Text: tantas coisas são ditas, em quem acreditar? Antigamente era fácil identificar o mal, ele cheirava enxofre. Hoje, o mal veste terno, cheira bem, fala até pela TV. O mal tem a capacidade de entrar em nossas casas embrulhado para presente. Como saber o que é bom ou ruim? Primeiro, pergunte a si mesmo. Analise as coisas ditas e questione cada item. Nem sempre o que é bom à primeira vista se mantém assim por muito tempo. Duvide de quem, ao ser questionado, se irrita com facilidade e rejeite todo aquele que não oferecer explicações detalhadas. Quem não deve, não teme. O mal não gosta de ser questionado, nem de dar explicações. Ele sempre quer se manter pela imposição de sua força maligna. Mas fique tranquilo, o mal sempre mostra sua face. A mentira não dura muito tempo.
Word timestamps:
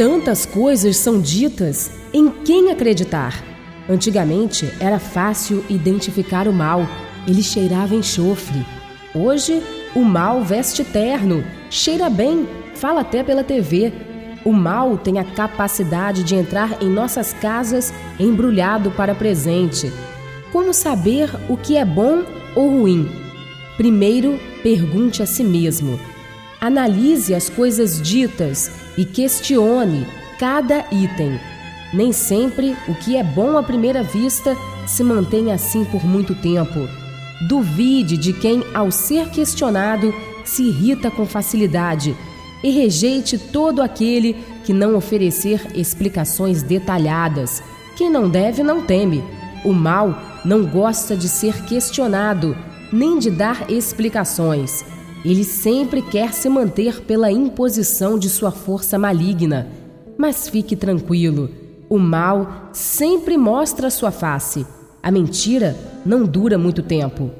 tantas 0.00 0.46
coisas 0.46 0.96
são 0.96 1.20
ditas, 1.20 1.90
em 2.10 2.30
quem 2.30 2.70
acreditar? 2.70 3.44
Antigamente 3.86 4.66
era 4.80 4.98
fácil 4.98 5.62
identificar 5.68 6.48
o 6.48 6.52
mal, 6.54 6.86
ele 7.28 7.42
cheirava 7.42 7.94
enxofre. 7.94 8.64
Hoje, 9.14 9.62
o 9.94 10.00
mal 10.00 10.42
veste 10.42 10.82
terno, 10.84 11.44
cheira 11.68 12.08
bem, 12.08 12.48
fala 12.74 13.02
até 13.02 13.22
pela 13.22 13.44
TV. 13.44 13.92
O 14.42 14.54
mal 14.54 14.96
tem 14.96 15.18
a 15.18 15.24
capacidade 15.24 16.24
de 16.24 16.34
entrar 16.34 16.82
em 16.82 16.88
nossas 16.88 17.34
casas 17.34 17.92
embrulhado 18.18 18.90
para 18.92 19.14
presente. 19.14 19.92
Como 20.50 20.72
saber 20.72 21.28
o 21.46 21.58
que 21.58 21.76
é 21.76 21.84
bom 21.84 22.24
ou 22.56 22.70
ruim? 22.70 23.06
Primeiro, 23.76 24.40
pergunte 24.62 25.22
a 25.22 25.26
si 25.26 25.44
mesmo. 25.44 26.00
Analise 26.60 27.34
as 27.34 27.48
coisas 27.48 28.02
ditas 28.02 28.70
e 28.98 29.06
questione 29.06 30.06
cada 30.38 30.84
item. 30.92 31.40
Nem 31.90 32.12
sempre 32.12 32.76
o 32.86 32.94
que 32.94 33.16
é 33.16 33.24
bom 33.24 33.56
à 33.56 33.62
primeira 33.62 34.02
vista 34.02 34.54
se 34.86 35.02
mantém 35.02 35.52
assim 35.52 35.84
por 35.86 36.04
muito 36.04 36.34
tempo. 36.34 36.86
Duvide 37.48 38.18
de 38.18 38.34
quem, 38.34 38.62
ao 38.74 38.90
ser 38.90 39.30
questionado, 39.30 40.14
se 40.44 40.64
irrita 40.64 41.10
com 41.10 41.24
facilidade 41.24 42.14
e 42.62 42.70
rejeite 42.70 43.38
todo 43.38 43.80
aquele 43.80 44.36
que 44.62 44.74
não 44.74 44.94
oferecer 44.94 45.66
explicações 45.74 46.62
detalhadas. 46.62 47.62
Quem 47.96 48.10
não 48.10 48.28
deve, 48.28 48.62
não 48.62 48.82
teme. 48.82 49.24
O 49.64 49.72
mal 49.72 50.14
não 50.44 50.66
gosta 50.66 51.16
de 51.16 51.26
ser 51.26 51.64
questionado, 51.64 52.54
nem 52.92 53.18
de 53.18 53.30
dar 53.30 53.70
explicações. 53.70 54.84
Ele 55.24 55.44
sempre 55.44 56.00
quer 56.00 56.32
se 56.32 56.48
manter 56.48 57.02
pela 57.02 57.30
imposição 57.30 58.18
de 58.18 58.28
sua 58.30 58.50
força 58.50 58.98
maligna. 58.98 59.68
Mas 60.16 60.48
fique 60.48 60.74
tranquilo, 60.74 61.50
o 61.88 61.98
mal 61.98 62.70
sempre 62.72 63.36
mostra 63.36 63.90
sua 63.90 64.10
face. 64.10 64.66
A 65.02 65.10
mentira 65.10 65.76
não 66.04 66.24
dura 66.24 66.56
muito 66.56 66.82
tempo. 66.82 67.30